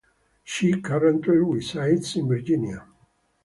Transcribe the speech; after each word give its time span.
She 0.43 0.81
currently 0.81 1.37
resides 1.37 2.15
in 2.15 2.27
Virginia. 2.27 2.87